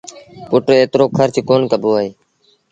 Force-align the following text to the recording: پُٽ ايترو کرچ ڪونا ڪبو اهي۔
پُٽ 0.49 0.65
ايترو 0.71 1.05
کرچ 1.17 1.35
ڪونا 1.47 1.65
ڪبو 1.71 1.89
اهي۔ 1.97 2.09